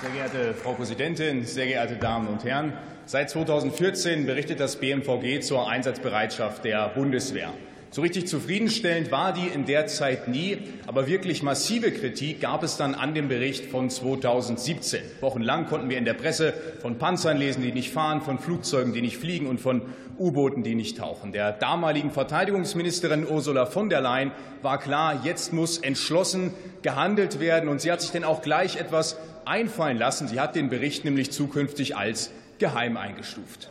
Sehr 0.00 0.10
geehrte 0.10 0.54
Frau 0.54 0.74
Präsidentin, 0.74 1.44
sehr 1.44 1.66
geehrte 1.66 1.96
Damen 1.96 2.28
und 2.28 2.44
Herren! 2.44 2.72
Seit 3.04 3.30
2014 3.30 4.26
berichtet 4.26 4.60
das 4.60 4.76
BMVG 4.76 5.40
zur 5.40 5.68
Einsatzbereitschaft 5.68 6.64
der 6.64 6.88
Bundeswehr. 6.90 7.52
So 7.90 8.02
richtig 8.02 8.28
zufriedenstellend 8.28 9.10
war 9.10 9.32
die 9.32 9.46
in 9.46 9.64
der 9.64 9.86
Zeit 9.86 10.28
nie, 10.28 10.58
aber 10.86 11.06
wirklich 11.06 11.42
massive 11.42 11.90
Kritik 11.90 12.40
gab 12.40 12.62
es 12.62 12.76
dann 12.76 12.94
an 12.94 13.14
dem 13.14 13.28
Bericht 13.28 13.66
von 13.66 13.88
2017. 13.88 15.00
Wochenlang 15.20 15.66
konnten 15.66 15.88
wir 15.88 15.96
in 15.96 16.04
der 16.04 16.12
Presse 16.12 16.52
von 16.82 16.98
Panzern 16.98 17.38
lesen, 17.38 17.62
die 17.62 17.72
nicht 17.72 17.90
fahren, 17.90 18.20
von 18.20 18.38
Flugzeugen, 18.38 18.92
die 18.92 19.00
nicht 19.00 19.16
fliegen 19.16 19.46
und 19.46 19.58
von 19.58 19.82
U-Booten, 20.18 20.62
die 20.62 20.74
nicht 20.74 20.98
tauchen. 20.98 21.32
Der 21.32 21.52
damaligen 21.52 22.10
Verteidigungsministerin 22.10 23.26
Ursula 23.26 23.64
von 23.64 23.88
der 23.88 24.02
Leyen 24.02 24.32
war 24.60 24.78
klar, 24.78 25.22
jetzt 25.24 25.54
muss 25.54 25.78
entschlossen 25.78 26.52
gehandelt 26.82 27.40
werden. 27.40 27.70
Und 27.70 27.80
sie 27.80 27.90
hat 27.90 28.02
sich 28.02 28.10
denn 28.10 28.24
auch 28.24 28.42
gleich 28.42 28.76
etwas 28.76 29.16
einfallen 29.46 29.96
lassen. 29.96 30.28
Sie 30.28 30.40
hat 30.40 30.56
den 30.56 30.68
Bericht 30.68 31.06
nämlich 31.06 31.30
zukünftig 31.30 31.96
als 31.96 32.30
geheim 32.58 32.98
eingestuft. 32.98 33.70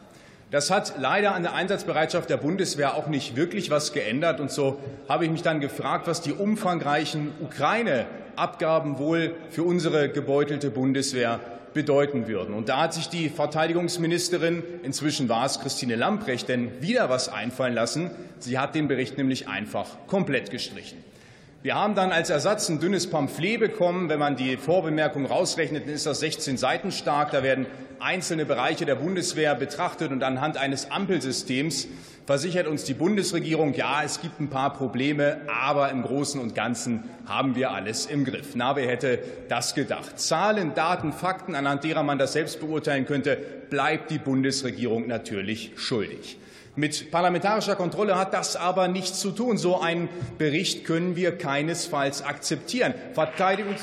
Das 0.50 0.72
hat 0.72 0.94
leider 0.98 1.36
an 1.36 1.44
der 1.44 1.54
Einsatzbereitschaft 1.56 2.30
der 2.30 2.38
Bundeswehr 2.38 2.96
auch 2.96 3.08
nicht 3.08 3.36
wirklich 3.36 3.70
was 3.70 3.92
geändert. 3.92 4.40
Und 4.40 4.50
so 4.50 4.80
habe 5.10 5.26
ich 5.26 5.32
mich 5.32 5.42
dann 5.42 5.60
gefragt, 5.60 6.08
was 6.08 6.22
die 6.22 6.32
umfangreichen 6.32 7.32
Ukraine-Abgaben 7.42 8.98
wohl 8.98 9.36
für 9.50 9.64
unsere 9.64 10.08
gebeutelte 10.08 10.70
Bundeswehr 10.70 11.42
bedeuten 11.74 12.28
würden. 12.28 12.56
Und 12.56 12.70
da 12.70 12.84
hat 12.84 12.94
sich 12.94 13.10
die 13.10 13.30
Verteidigungsministerin, 13.30 14.64
inzwischen 14.84 15.28
war 15.28 15.46
es 15.46 15.60
Christine 15.60 15.96
Lamprecht, 15.96 16.48
denn 16.48 16.82
wieder 16.82 17.10
was 17.10 17.28
einfallen 17.28 17.74
lassen. 17.74 18.10
Sie 18.40 18.58
hat 18.58 18.74
den 18.74 18.88
Bericht 18.88 19.18
nämlich 19.18 19.50
einfach 19.50 19.88
komplett 20.08 20.50
gestrichen. 20.50 21.04
Wir 21.64 21.74
haben 21.74 21.96
dann 21.96 22.12
als 22.12 22.30
Ersatz 22.30 22.70
ein 22.70 22.80
dünnes 22.80 23.10
Pamphlet 23.10 23.60
bekommen. 23.60 24.10
Wenn 24.10 24.20
man 24.20 24.36
die 24.36 24.58
Vorbemerkung 24.58 25.26
rausrechnet, 25.26 25.88
dann 25.88 25.94
ist 25.96 26.06
das 26.06 26.20
16 26.20 26.56
Seiten 26.56 26.92
stark. 26.92 27.32
Da 27.32 27.42
werden 27.42 27.66
einzelne 28.00 28.46
Bereiche 28.46 28.86
der 28.86 28.94
Bundeswehr 28.94 29.56
betrachtet 29.56 30.12
und 30.12 30.22
anhand 30.22 30.58
eines 30.58 30.92
Ampelsystems 30.92 31.88
versichert 32.28 32.68
uns 32.68 32.84
die 32.84 32.94
Bundesregierung, 32.94 33.74
ja, 33.74 34.04
es 34.04 34.20
gibt 34.20 34.42
ein 34.42 34.50
paar 34.50 34.74
Probleme, 34.74 35.40
aber 35.48 35.90
im 35.90 36.04
Großen 36.04 36.40
und 36.42 36.54
Ganzen 36.54 37.06
haben 37.26 37.56
wir 37.56 37.72
alles 37.72 38.06
im 38.06 38.26
Griff. 38.26 38.50
Na, 38.54 38.76
wer 38.76 38.86
hätte 38.86 39.20
das 39.48 39.74
gedacht? 39.74 40.20
Zahlen, 40.20 40.76
Daten, 40.76 41.14
Fakten, 41.14 41.56
anhand 41.56 41.86
derer 41.86 42.04
man 42.04 42.20
das 42.20 42.34
selbst 42.34 42.60
beurteilen 42.60 43.06
könnte, 43.06 43.38
bleibt 43.70 44.12
die 44.12 44.20
Bundesregierung 44.20 45.08
natürlich 45.08 45.72
schuldig. 45.78 46.38
Mit 46.76 47.12
parlamentarischer 47.12 47.78
Kontrolle 47.78 48.20
hat 48.20 48.34
das 48.34 48.58
aber 48.58 48.90
nichts 48.90 49.20
zu 49.20 49.32
tun. 49.32 49.58
So 49.58 49.80
einen 49.80 50.10
Bericht 50.38 50.86
können 50.86 51.16
wir 51.16 51.36
keinesfalls 51.36 52.22
akzeptieren. 52.22 52.94
Verteidigungs 53.14 53.82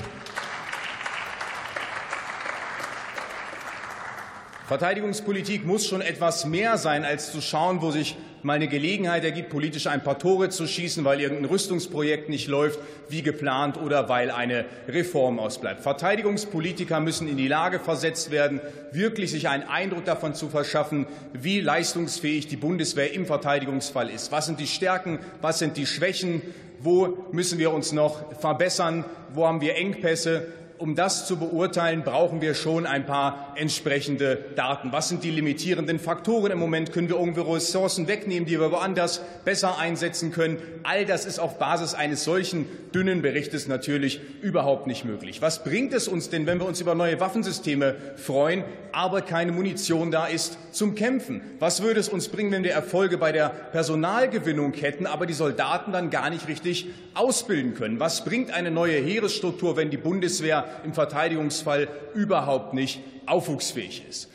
Verteidigungspolitik 4.67 5.67
muss 5.67 5.87
schon 5.87 6.01
etwas 6.01 6.47
mehr 6.47 6.79
sein, 6.79 7.05
als 7.05 7.31
zu 7.31 7.43
schauen, 7.43 7.83
wo 7.83 7.91
sich 7.91 8.17
mal 8.43 8.55
eine 8.55 8.67
Gelegenheit 8.67 9.23
ergibt, 9.23 9.51
politisch 9.51 9.87
ein 9.87 10.03
paar 10.03 10.19
Tore 10.19 10.49
zu 10.49 10.67
schießen, 10.67 11.05
weil 11.05 11.21
irgendein 11.21 11.51
Rüstungsprojekt 11.51 12.31
nicht 12.31 12.49
läuft 12.49 12.79
wie 13.11 13.21
geplant 13.21 13.77
oder 13.77 14.09
weil 14.09 14.31
eine 14.31 14.65
Reform 14.89 15.39
ausbleibt. 15.39 15.83
Verteidigungspolitiker 15.83 16.99
müssen 17.01 17.29
in 17.29 17.37
die 17.37 17.47
Lage 17.47 17.79
versetzt 17.79 18.31
werden, 18.31 18.63
wirklich 18.91 19.33
sich 19.33 19.51
einen 19.51 19.65
Eindruck 19.65 20.07
davon 20.07 20.35
zu 20.35 20.49
verschaffen, 20.49 21.07
wie 21.35 21.61
leistungsfähig 21.61 22.47
die 22.47 22.57
Bundeswehr 22.57 23.13
im 23.13 23.27
Verteidigungsfall 23.27 24.09
ist. 24.09 24.33
Was 24.33 24.47
sind 24.47 24.61
die 24.61 24.67
Stärken, 24.67 25.19
was 25.43 25.59
sind 25.59 25.77
die 25.77 25.87
Schwächen, 25.87 26.41
wo 26.81 27.27
müssen 27.33 27.59
wir 27.59 27.71
uns 27.71 27.93
noch 27.93 28.35
verbessern, 28.41 29.05
wo 29.35 29.47
haben 29.47 29.61
wir 29.61 29.77
Engpässe, 29.77 30.47
um 30.85 30.95
das 30.95 31.27
zu 31.27 31.39
beurteilen, 31.39 32.03
brauchen 32.03 32.43
wir 32.43 32.53
schon 32.53 32.85
ein 32.85 33.07
paar 33.07 33.55
entsprechende 33.57 34.37
Daten. 34.55 34.93
Was 34.93 35.09
sind 35.09 35.25
die 35.25 35.31
limitierenden 35.31 35.99
Faktoren 35.99 36.53
im 36.53 36.59
Moment? 36.59 36.93
Können 36.93 37.09
wir 37.09 37.17
irgendwo 37.17 37.55
Ressourcen 37.55 38.07
wegnehmen, 38.07 38.47
die 38.47 38.61
wir 38.61 38.71
woanders 38.71 39.23
besser 39.47 39.79
einsetzen 39.79 40.31
können? 40.31 40.59
All 40.83 41.07
das 41.07 41.25
ist 41.25 41.39
auf 41.39 41.59
Basis 41.59 41.95
eines 41.95 42.25
solchen 42.25 42.67
dünnen 42.95 43.23
Berichtes 43.23 43.67
natürlich 43.67 44.21
überhaupt 44.43 44.87
nicht 44.87 45.07
möglich. 45.07 45.41
Was 45.41 45.65
bringt 45.65 45.95
es 45.95 46.07
uns 46.07 46.29
denn, 46.29 46.47
wenn 46.47 46.61
wir 46.61 46.67
uns 46.67 46.83
über 46.83 46.95
neue 46.95 47.19
Waffensysteme 47.19 47.97
freuen, 48.17 48.63
aber 48.93 49.23
keine 49.23 49.53
Munition 49.53 50.11
da 50.11 50.27
ist 50.27 50.59
zum 50.71 50.95
Kämpfen? 50.95 51.41
Was 51.61 51.83
würde 51.83 51.99
es 51.99 52.11
uns 52.11 52.29
bringen, 52.29 52.53
wenn 52.53 52.63
wir 52.63 52.73
Erfolge 52.73 53.17
bei 53.17 53.33
der 53.33 53.49
Personalgewinnung 53.49 54.75
hätten, 54.75 55.07
aber 55.07 55.25
die 55.25 55.33
Soldaten 55.33 55.93
dann 55.93 56.11
gar 56.11 56.29
nicht 56.29 56.47
richtig 56.47 56.89
ausbilden 57.15 57.73
können? 57.73 58.01
Was 58.01 58.23
bringt 58.25 58.53
eine 58.53 58.71
neue 58.71 59.01
Heeresstruktur, 59.01 59.79
wenn 59.79 59.89
die 59.89 59.97
Bundeswehr 59.97 60.74
im 60.85 60.95
Verteidigungsfall 60.95 61.89
überhaupt 62.15 62.75
nicht 62.75 63.01
aufwuchsfähig 63.27 64.05
ist. 64.09 64.31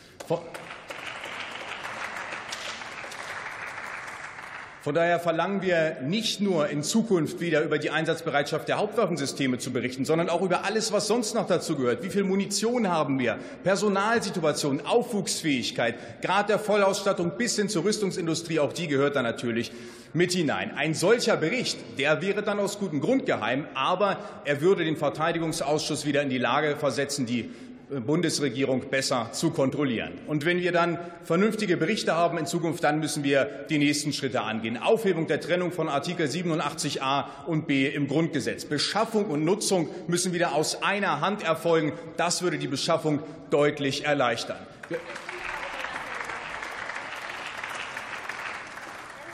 Von 4.89 4.95
daher 4.95 5.19
verlangen 5.19 5.61
wir 5.61 5.97
nicht 6.01 6.41
nur 6.41 6.67
in 6.69 6.81
Zukunft 6.81 7.41
wieder 7.41 7.61
über 7.61 7.77
die 7.77 7.91
Einsatzbereitschaft 7.91 8.67
der 8.67 8.79
Hauptwaffensysteme 8.79 9.59
zu 9.59 9.71
berichten, 9.71 10.03
sondern 10.03 10.29
auch 10.29 10.41
über 10.41 10.65
alles, 10.65 10.91
was 10.91 11.05
sonst 11.05 11.35
noch 11.35 11.45
dazu 11.45 11.75
gehört. 11.75 12.01
Wie 12.01 12.09
viel 12.09 12.23
Munition 12.23 12.87
haben 12.87 13.19
wir? 13.19 13.37
Personalsituation, 13.63 14.83
Aufwuchsfähigkeit, 14.83 16.23
Grad 16.23 16.49
der 16.49 16.57
Vollausstattung 16.57 17.33
bis 17.37 17.55
hin 17.55 17.69
zur 17.69 17.83
Rüstungsindustrie, 17.83 18.57
auch 18.57 18.73
die 18.73 18.87
gehört 18.87 19.15
da 19.15 19.21
natürlich 19.21 19.71
mit 20.13 20.31
hinein. 20.31 20.71
Ein 20.75 20.95
solcher 20.95 21.37
Bericht, 21.37 21.77
der 21.99 22.23
wäre 22.23 22.41
dann 22.41 22.59
aus 22.59 22.79
gutem 22.79 22.99
Grund 22.99 23.27
geheim, 23.27 23.67
aber 23.75 24.17
er 24.43 24.59
würde 24.59 24.85
den 24.85 24.97
Verteidigungsausschuss 24.97 26.07
wieder 26.07 26.23
in 26.23 26.31
die 26.31 26.39
Lage 26.39 26.75
versetzen, 26.75 27.27
die 27.27 27.51
Bundesregierung 27.89 28.89
besser 28.89 29.29
zu 29.31 29.49
kontrollieren. 29.49 30.13
Und 30.27 30.45
wenn 30.45 30.59
wir 30.59 30.71
dann 30.71 30.99
vernünftige 31.23 31.75
Berichte 31.75 32.15
haben 32.15 32.37
in 32.37 32.45
Zukunft, 32.45 32.83
dann 32.83 32.99
müssen 32.99 33.23
wir 33.23 33.65
die 33.69 33.79
nächsten 33.79 34.13
Schritte 34.13 34.41
angehen. 34.41 34.77
Aufhebung 34.77 35.25
der 35.25 35.41
Trennung 35.41 35.71
von 35.71 35.89
Artikel 35.89 36.27
87a 36.27 37.25
und 37.47 37.65
b 37.65 37.87
im 37.87 38.07
Grundgesetz. 38.07 38.65
Beschaffung 38.65 39.25
und 39.25 39.43
Nutzung 39.43 39.89
müssen 40.07 40.33
wieder 40.33 40.53
aus 40.53 40.83
einer 40.83 41.19
Hand 41.21 41.43
erfolgen. 41.43 41.93
Das 42.15 42.43
würde 42.43 42.59
die 42.59 42.67
Beschaffung 42.67 43.23
deutlich 43.49 44.05
erleichtern. 44.05 44.59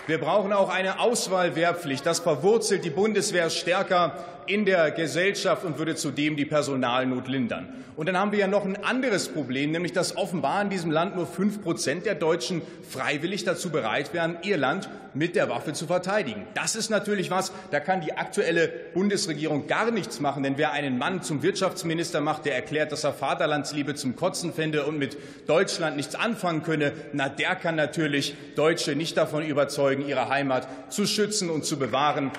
Wir 0.08 0.20
brauchen 0.20 0.54
auch 0.54 0.70
eine 0.70 1.00
Auswahlwehrpflicht. 1.00 2.06
Das 2.06 2.20
verwurzelt 2.20 2.86
die 2.86 2.92
Bundeswehr 2.92 3.50
stärker 3.50 4.24
in 4.48 4.66
der 4.66 4.92
Gesellschaft 4.92 5.64
und 5.64 5.78
würde 5.78 5.96
zudem 5.96 6.36
die 6.36 6.46
Personalnot 6.46 7.28
lindern. 7.28 7.70
Und 7.96 8.08
dann 8.08 8.18
haben 8.18 8.34
wir 8.34 8.40
ja 8.40 8.48
noch 8.48 8.66
ein 8.66 8.84
anderes 8.84 9.30
Problem, 9.30 9.72
nämlich 9.72 9.94
dass 9.94 10.18
offenbar 10.18 10.62
in 10.62 10.70
diesem 10.70 10.92
Land 10.92 11.16
nur 11.16 11.26
fünf 11.26 11.62
Prozent 11.62 12.06
der 12.06 12.16
Deutschen 12.16 12.62
freiwillig 12.90 13.46
dazu 13.46 13.70
bereit 13.70 14.14
wären, 14.14 14.38
ihr 14.44 14.58
Land 14.58 14.90
mit 15.14 15.38
der 15.38 15.48
Waffe 15.48 15.72
zu 15.72 15.88
verteidigen. 15.88 16.46
Das 16.56 16.76
ist 16.76 16.90
natürlich 16.90 17.32
was, 17.32 17.54
da 17.72 17.80
kann 17.80 18.02
die 18.02 18.12
aktuelle 18.12 18.68
Bundesregierung 18.94 19.68
gar 19.68 19.92
nichts 19.92 20.20
machen. 20.20 20.44
Denn 20.44 20.58
wer 20.58 20.74
einen 20.74 20.98
Mann 20.98 21.24
zum 21.24 21.42
Wirtschaftsminister 21.42 22.20
macht, 22.20 22.46
der 22.46 22.56
erklärt, 22.56 22.92
dass 22.92 23.06
er 23.06 23.14
Vaterlandsliebe 23.14 23.96
zum 23.96 24.18
Kotzen 24.18 24.54
fände 24.54 24.86
und 24.86 25.00
mit 25.00 25.18
Deutschland 25.48 25.96
nichts 25.96 26.16
anfangen 26.16 26.64
könne, 26.64 26.92
na, 27.14 27.30
der 27.30 27.56
kann 27.56 27.76
natürlich 27.76 28.36
Deutsche 28.56 28.98
nicht 28.98 29.16
davon 29.16 29.46
überzeugen, 29.46 30.06
ihre 30.06 30.28
Heimat 30.28 30.68
zu 30.92 31.06
schützen 31.06 31.50
und 31.50 31.64
zu 31.64 31.80
bewahren. 31.80 32.32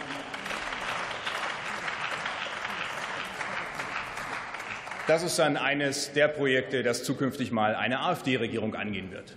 Das 5.06 5.22
ist 5.22 5.38
dann 5.38 5.56
eines 5.56 6.12
der 6.12 6.26
Projekte, 6.26 6.82
das 6.82 7.04
zukünftig 7.04 7.52
mal 7.52 7.76
eine 7.76 8.00
AfD-Regierung 8.00 8.74
angehen 8.74 9.12
wird. 9.12 9.36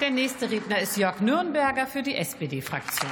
Der 0.00 0.10
nächste 0.10 0.50
Redner 0.50 0.78
ist 0.80 0.96
Jörg 0.96 1.20
Nürnberger 1.20 1.86
für 1.86 2.02
die 2.02 2.14
SPD-Fraktion. 2.14 3.10